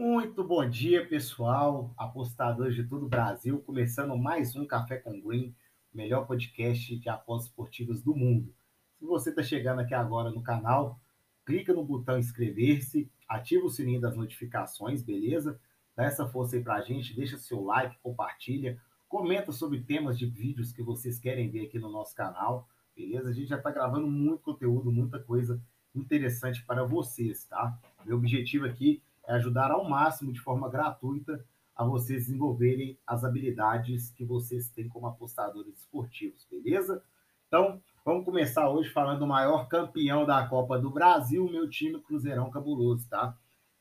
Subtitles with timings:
[0.00, 5.52] Muito bom dia, pessoal, apostadores de todo o Brasil, começando mais um Café com Green,
[5.92, 8.54] melhor podcast de apostas esportivas do mundo.
[8.96, 11.00] Se você está chegando aqui agora no canal,
[11.44, 15.60] clica no botão inscrever-se, ativa o sininho das notificações, beleza?
[15.96, 20.70] Dá essa força aí pra gente, deixa seu like, compartilha, comenta sobre temas de vídeos
[20.70, 23.30] que vocês querem ver aqui no nosso canal, beleza?
[23.30, 25.60] A gente já está gravando muito conteúdo, muita coisa
[25.92, 27.76] interessante para vocês, tá?
[28.06, 31.44] Meu objetivo aqui é ajudar ao máximo, de forma gratuita,
[31.76, 37.04] a vocês desenvolverem as habilidades que vocês têm como apostadores esportivos, beleza?
[37.46, 42.50] Então, vamos começar hoje falando do maior campeão da Copa do Brasil, meu time Cruzeirão
[42.50, 43.36] Cabuloso, tá?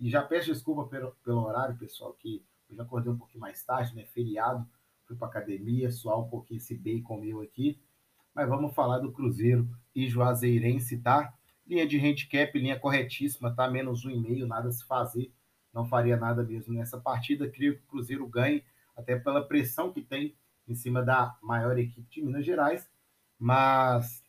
[0.00, 3.62] E já peço desculpa pelo, pelo horário, pessoal, que eu já acordei um pouquinho mais
[3.64, 4.04] tarde, né?
[4.06, 4.66] Feriado,
[5.06, 7.80] fui para academia, suar um pouquinho esse bacon meu aqui.
[8.34, 11.32] Mas vamos falar do Cruzeiro e Juazeirense, tá?
[11.68, 13.68] Linha de handicap, linha corretíssima, tá?
[13.70, 15.30] Menos um e meio, nada se fazer.
[15.72, 17.48] Não faria nada mesmo nessa partida.
[17.48, 18.64] Creio que o Cruzeiro ganhe,
[18.96, 20.34] até pela pressão que tem
[20.66, 22.88] em cima da maior equipe de Minas Gerais.
[23.38, 24.24] Mas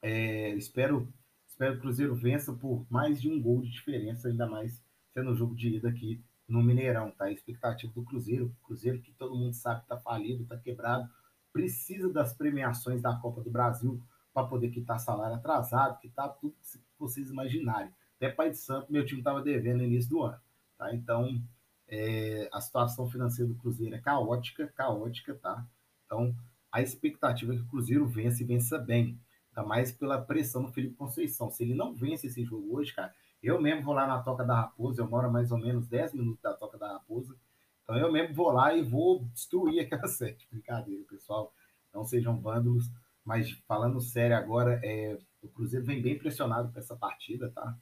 [0.00, 1.12] é, espero,
[1.46, 5.30] espero que o Cruzeiro vença por mais de um gol de diferença, ainda mais sendo
[5.30, 7.26] o jogo de ida aqui no Mineirão, tá?
[7.26, 11.08] A expectativa do Cruzeiro, Cruzeiro que todo mundo sabe tá falido, tá quebrado,
[11.52, 14.02] precisa das premiações da Copa do Brasil
[14.32, 17.92] para poder quitar salário atrasado, quitar tudo que vocês imaginarem.
[18.16, 20.40] Até Pai de Santo, meu time estava devendo no início do ano.
[20.78, 20.94] Tá?
[20.94, 21.42] Então,
[21.88, 25.66] é, a situação financeira do Cruzeiro é caótica, caótica, tá?
[26.06, 26.34] Então,
[26.70, 29.18] a expectativa é que o Cruzeiro vença e vença bem.
[29.50, 31.50] Ainda mais pela pressão do Felipe Conceição.
[31.50, 34.54] Se ele não vence esse jogo hoje, cara, eu mesmo vou lá na Toca da
[34.54, 37.36] Raposa, eu moro mais ou menos 10 minutos da Toca da Raposa.
[37.82, 40.46] Então eu mesmo vou lá e vou destruir aquela sete.
[40.50, 41.52] Brincadeira, pessoal.
[41.92, 42.90] Não sejam vândalos.
[43.24, 47.76] Mas falando sério agora, é, o Cruzeiro vem bem pressionado para essa partida, tá?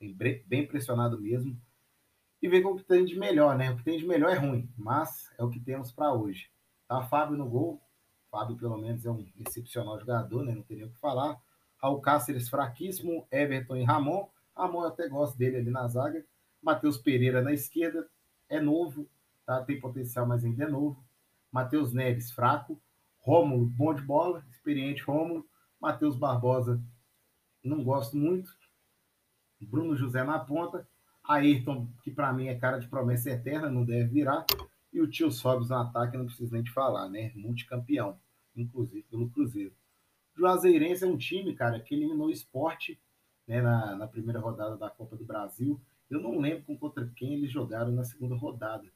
[0.00, 0.16] Vem
[0.46, 1.58] bem pressionado mesmo.
[2.40, 3.70] E vem com o que tem de melhor, né?
[3.70, 6.50] O que tem de melhor é ruim, mas é o que temos para hoje.
[6.86, 7.80] Tá Fábio no gol.
[8.30, 10.54] Fábio, pelo menos, é um excepcional jogador, né?
[10.54, 11.40] Não tem nem o que falar.
[11.78, 14.28] Raul Cáceres fraquíssimo, Everton e Ramon.
[14.56, 16.24] Ramon eu até gosto dele ali na zaga.
[16.62, 18.08] Matheus Pereira na esquerda,
[18.48, 19.08] é novo,
[19.44, 19.62] tá?
[19.64, 21.04] Tem potencial, mas ainda é novo.
[21.50, 22.80] Matheus Neves fraco.
[23.26, 25.44] Rômulo, bom de bola, experiente Rômulo.
[25.80, 26.80] Matheus Barbosa,
[27.60, 28.56] não gosto muito.
[29.60, 30.88] Bruno José na ponta.
[31.24, 34.46] Ayrton, que para mim é cara de promessa eterna, não deve virar.
[34.92, 37.32] E o Tio Sobis no ataque, não preciso nem de falar, né?
[37.34, 38.16] Multicampeão,
[38.54, 39.74] inclusive pelo Cruzeiro.
[40.36, 42.96] Juazeirense é um time, cara, que eliminou o esporte
[43.44, 45.80] né, na, na primeira rodada da Copa do Brasil.
[46.08, 48.86] Eu não lembro com contra quem eles jogaram na segunda rodada.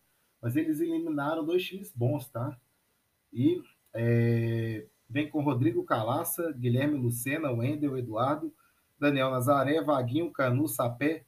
[0.40, 2.56] Mas eles eliminaram dois times bons, tá?
[3.32, 3.60] E
[3.94, 8.54] é, vem com Rodrigo Calaça, Guilherme Lucena, Wendel Eduardo,
[8.98, 11.24] Daniel Nazaré, Vaguinho, Canu, Sapé,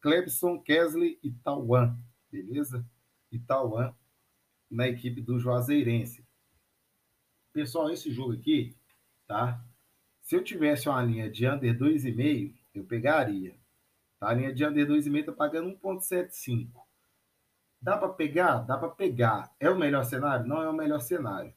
[0.00, 1.98] Clebson, Kesley e Tauan,
[2.30, 2.84] beleza?
[3.32, 3.94] E Tauan
[4.70, 6.24] na equipe do Juazeirense.
[7.52, 8.76] Pessoal, esse jogo aqui,
[9.26, 9.64] tá?
[10.20, 13.56] Se eu tivesse uma linha de under 2,5, eu pegaria.
[14.18, 14.28] Tá?
[14.28, 16.70] A linha de under 2,5 tá pagando 1,75.
[17.80, 18.58] Dá para pegar?
[18.60, 19.54] Dá para pegar.
[19.60, 20.46] É o melhor cenário?
[20.46, 21.54] Não é o melhor cenário.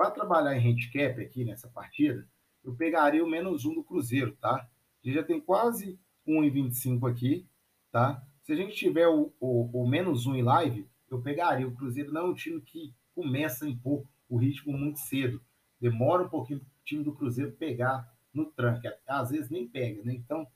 [0.00, 2.26] Para trabalhar em handicap aqui nessa partida,
[2.64, 4.66] eu pegaria o menos um do Cruzeiro, tá?
[5.04, 7.46] Já tem quase 1,25 aqui,
[7.92, 8.26] tá?
[8.42, 11.68] Se a gente tiver o, o, o, menos um em live, eu pegaria.
[11.68, 15.38] O Cruzeiro não é um time que começa a impor o ritmo muito cedo.
[15.78, 18.88] Demora um pouquinho o time do Cruzeiro pegar no tranque.
[19.06, 20.14] Às vezes nem pega, né?
[20.14, 20.46] Então,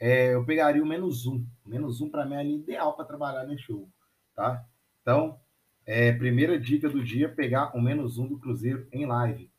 [0.00, 1.46] é, eu pegaria o menos um.
[1.64, 3.88] O menos um para mim é ideal para trabalhar nesse jogo,
[4.34, 4.66] tá?
[5.02, 5.38] Então,
[5.88, 9.50] é, primeira dica do dia, pegar o menos um do Cruzeiro em live.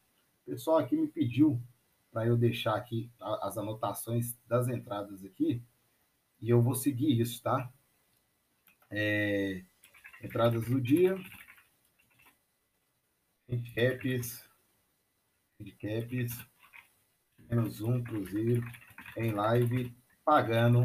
[0.45, 1.59] O pessoal aqui me pediu
[2.11, 3.09] para eu deixar aqui
[3.41, 5.59] as anotações das entradas aqui,
[6.39, 7.73] e eu vou seguir isso, tá?
[8.91, 9.63] É,
[10.23, 11.17] entradas do dia,
[13.49, 14.47] handicaps,
[15.59, 16.45] handicaps,
[17.39, 18.63] menos um Cruzeiro
[19.17, 19.91] em live,
[20.23, 20.83] pagando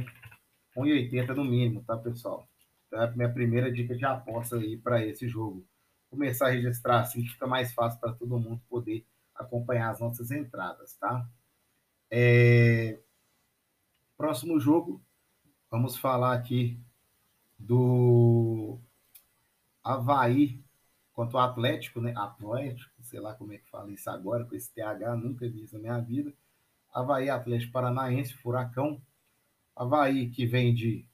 [0.74, 2.48] 1,80 no mínimo, tá, pessoal?
[2.94, 5.66] Então, é a minha primeira dica de aposta aí para esse jogo.
[6.08, 9.04] Começar a registrar assim fica mais fácil para todo mundo poder
[9.34, 11.28] acompanhar as nossas entradas, tá?
[12.08, 13.00] É...
[14.16, 15.04] Próximo jogo,
[15.68, 16.80] vamos falar aqui
[17.58, 18.78] do
[19.82, 20.62] Havaí
[21.12, 22.14] contra o Atlético, né?
[22.16, 25.74] Atlético, sei lá como é que fala isso agora, com esse TH, nunca vi isso
[25.74, 26.32] na minha vida.
[26.92, 29.02] Havaí, Atlético Paranaense, Furacão.
[29.74, 31.04] Havaí que vem de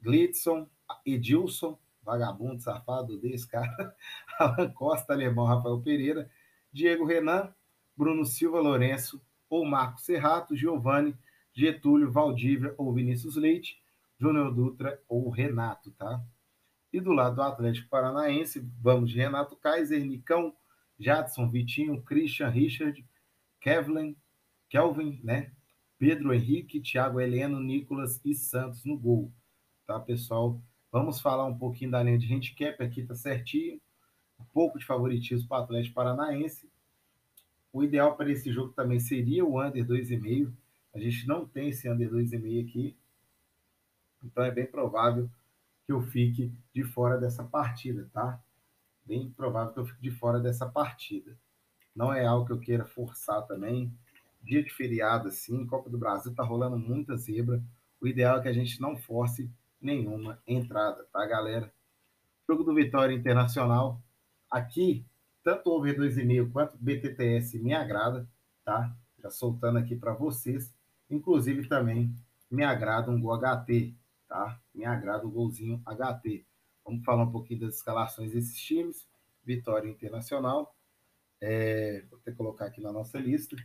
[0.00, 0.66] Glitson,
[1.04, 3.94] Edilson, vagabundo, safado desse cara,
[4.38, 6.30] Alan Costa, Alemão, Rafael Pereira,
[6.72, 7.52] Diego Renan,
[7.96, 11.16] Bruno Silva Lourenço, ou Marco Serrato, Giovanni,
[11.52, 13.80] Getúlio, Valdívia ou Vinícius Leite,
[14.18, 16.22] Júnior Dutra ou Renato, tá?
[16.92, 20.54] E do lado do Atlético Paranaense, vamos de Renato Kaiser, Nicão,
[20.98, 23.04] Jadson, Vitinho, Christian, Richard,
[23.60, 24.16] Kevlin,
[24.68, 25.52] Kelvin, né?
[25.98, 29.32] Pedro Henrique, Thiago Heleno, Nicolas e Santos no gol.
[29.86, 30.60] Tá, pessoal?
[30.90, 33.80] Vamos falar um pouquinho da linha de handicap aqui, tá certinho.
[34.38, 36.70] Um pouco de favoritismo para o Atlético Paranaense.
[37.72, 40.52] O ideal para esse jogo também seria o under 2,5.
[40.94, 42.96] A gente não tem esse under 2,5 aqui.
[44.22, 45.28] Então é bem provável
[45.84, 48.42] que eu fique de fora dessa partida, tá?
[49.04, 51.36] Bem provável que eu fique de fora dessa partida.
[51.94, 53.92] Não é algo que eu queira forçar também.
[54.42, 57.62] Dia de feriado, assim, Copa do Brasil tá rolando muita zebra.
[58.00, 59.50] O ideal é que a gente não force
[59.80, 61.72] nenhuma entrada, tá, galera?
[62.48, 64.00] Jogo do Vitória Internacional.
[64.50, 65.04] Aqui,
[65.42, 68.28] tanto over 2,5 quanto BTTS me agrada,
[68.64, 68.94] tá?
[69.18, 70.74] Já soltando aqui para vocês.
[71.10, 72.14] Inclusive também
[72.50, 73.94] me agrada um gol HT,
[74.28, 74.60] tá?
[74.74, 76.44] Me agrada o golzinho HT.
[76.84, 79.08] Vamos falar um pouquinho das escalações desses times.
[79.44, 80.74] Vitória Internacional.
[81.40, 83.56] É, vou até colocar aqui na nossa lista.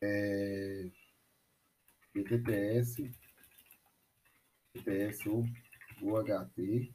[0.00, 0.90] É,
[2.14, 3.10] BTTS,
[4.74, 5.44] BTS ou
[6.02, 6.94] UHT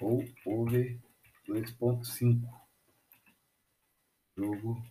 [0.00, 1.00] ou over
[1.48, 2.62] 2.5.
[4.36, 4.82] Jogo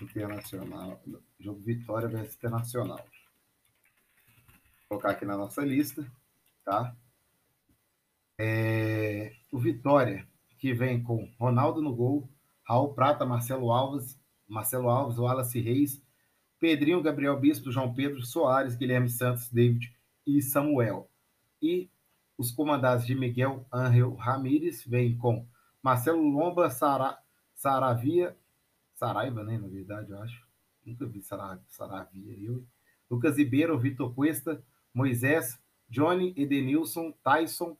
[0.00, 1.02] internacional.
[1.38, 3.04] Jogo Vitória versus Internacional.
[4.88, 6.10] Vou colocar aqui na nossa lista,
[6.64, 6.94] tá?
[8.38, 10.28] É, o Vitória,
[10.58, 12.28] que vem com Ronaldo no gol,
[12.64, 16.01] Raul Prata, Marcelo Alves, Marcelo Alves, Wallace Reis,
[16.62, 19.92] Pedrinho, Gabriel Bispo, João Pedro Soares, Guilherme Santos, David
[20.24, 21.10] e Samuel.
[21.60, 21.90] E
[22.38, 25.44] os comandados de Miguel Ángel Ramírez vêm com
[25.82, 27.18] Marcelo Lomba, Sara,
[27.52, 28.36] Saravia,
[28.94, 30.46] Saraiva, né, na verdade, eu acho.
[30.86, 32.64] Nunca vi Saravia, eu.
[33.10, 34.62] Lucas Ribeiro, Vitor Cuesta,
[34.94, 35.60] Moisés,
[35.90, 37.76] Johnny, Edenilson, Tyson,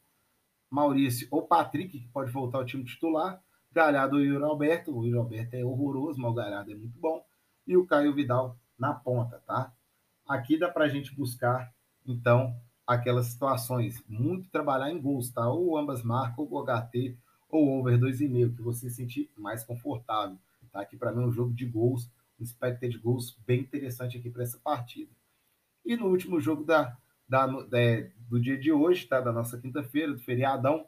[0.69, 3.41] Maurício ou Patrick, que pode voltar ao time titular,
[3.71, 4.91] Galhardo e o Alberto.
[4.91, 7.25] O Yuri Alberto é horroroso, mas o Galhardo é muito bom.
[7.65, 9.73] E o Caio Vidal na ponta, tá?
[10.27, 11.73] Aqui dá para a gente buscar,
[12.07, 14.03] então, aquelas situações.
[14.09, 15.49] Muito trabalhar em gols, tá?
[15.49, 17.17] Ou ambas marcam, ou HT,
[17.49, 20.39] ou over 2,5, que você se sentir mais confortável.
[20.73, 20.81] Tá?
[20.81, 22.11] Aqui para mim é um jogo de gols,
[22.41, 25.11] um expected goals bem interessante aqui para essa partida.
[25.85, 26.97] E no último jogo da,
[27.29, 27.79] da, da,
[28.29, 29.21] do dia de hoje, tá?
[29.21, 30.87] Da nossa quinta-feira, do feriadão,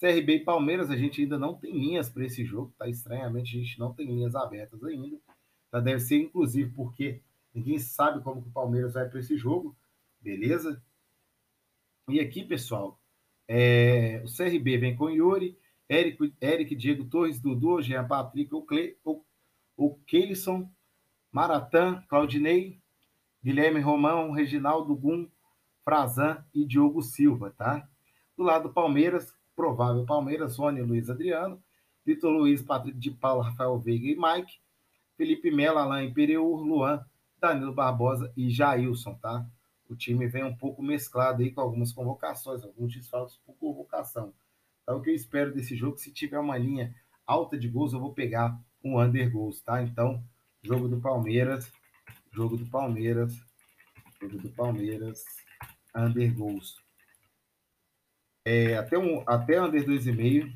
[0.00, 2.88] CRB e Palmeiras, a gente ainda não tem linhas para esse jogo, tá?
[2.88, 5.18] Estranhamente, a gente não tem linhas abertas ainda.
[5.70, 5.80] Tá?
[5.80, 7.20] Deve ser, inclusive, porque
[7.54, 9.76] ninguém sabe como que o Palmeiras vai para esse jogo,
[10.20, 10.82] beleza?
[12.08, 12.98] E aqui, pessoal,
[13.46, 20.70] é, o CRB vem com Yuri, Eric, Eric Diego Torres, Dudu, Jean Patrick, o, Keilson,
[21.32, 22.78] Maratã, Claudinei,
[23.42, 25.28] Guilherme Romão, Reginaldo Gum,
[25.84, 27.88] Frazan e Diogo Silva, tá?
[28.36, 31.62] Do lado do Palmeiras, provável Palmeiras, Rony Luiz Adriano,
[32.04, 34.60] Vitor Luiz, Patrick de Paulo, Rafael Veiga e Mike,
[35.18, 37.04] Felipe Melo, Alain Pereur, Luan,
[37.40, 39.44] Danilo Barbosa e Jailson, tá?
[39.90, 44.32] O time vem um pouco mesclado aí com algumas convocações, alguns desfalques por convocação.
[44.82, 46.94] Então, o que eu espero desse jogo, se tiver uma linha
[47.26, 49.82] alta de gols, eu vou pegar um under gols, tá?
[49.82, 50.22] Então,
[50.62, 51.70] jogo do Palmeiras,
[52.30, 53.42] jogo do Palmeiras,
[54.20, 55.24] jogo do Palmeiras,
[55.96, 56.76] under gols.
[58.44, 60.50] É, até, um, até under 2,5,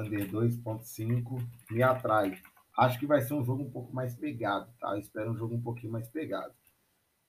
[0.00, 2.40] under 2,5 me atrai.
[2.76, 4.92] Acho que vai ser um jogo um pouco mais pegado, tá?
[4.92, 6.52] Eu espero um jogo um pouquinho mais pegado.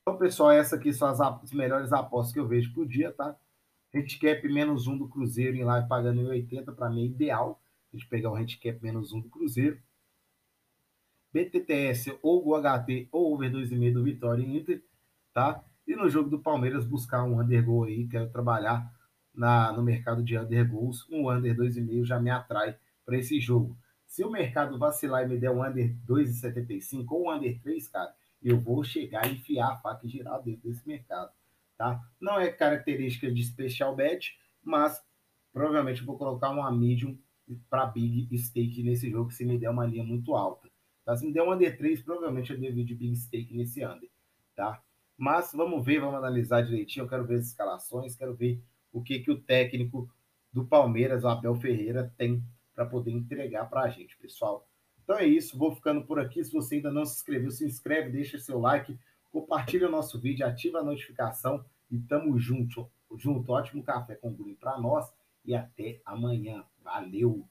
[0.01, 3.35] Então, pessoal, essa aqui são as, as melhores apostas que eu vejo por dia, tá?
[3.93, 7.61] Handicap menos um do Cruzeiro em live pagando em 80, para mim é ideal.
[7.91, 9.79] A gente pegar o handicap menos um do Cruzeiro.
[11.33, 14.83] BTTS ou o HT ou over 2,5 do Vitória e Inter,
[15.33, 15.63] tá?
[15.87, 18.91] E no jogo do Palmeiras buscar um under goal aí, quero trabalhar
[19.41, 23.75] na, no mercado de under goals, um under 2,5 já me atrai para esse jogo.
[24.05, 28.13] Se o mercado vacilar e me der um under 2,75 ou um under 3, cara,
[28.39, 31.31] eu vou chegar e enfiar a faca e girar dentro desse mercado,
[31.75, 32.00] tá?
[32.19, 35.03] Não é característica de special bet, mas
[35.51, 37.17] provavelmente vou colocar uma medium
[37.67, 40.69] para big stake nesse jogo se me der uma linha muito alta.
[41.03, 41.17] Tá?
[41.17, 44.10] Se me der um under 3, provavelmente eu devo de big stake nesse under,
[44.55, 44.83] tá?
[45.17, 47.05] Mas vamos ver, vamos analisar direitinho.
[47.05, 50.10] Eu quero ver as escalações, quero ver o que, que o técnico
[50.51, 52.43] do Palmeiras, Abel Ferreira, tem
[52.74, 54.67] para poder entregar para a gente, pessoal.
[55.03, 56.43] Então é isso, vou ficando por aqui.
[56.43, 58.98] Se você ainda não se inscreveu, se inscreve, deixa seu like,
[59.31, 62.89] compartilha o nosso vídeo, ativa a notificação e tamo junto.
[63.17, 65.12] Junto, ótimo café com Green para nós
[65.43, 66.63] e até amanhã.
[66.81, 67.45] Valeu!